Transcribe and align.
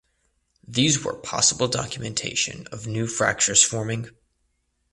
These 0.67 1.03
were 1.03 1.13
possible 1.13 1.67
documentation 1.67 2.65
of 2.71 2.87
new 2.87 3.05
fractures 3.05 3.61
forming. 3.61 4.09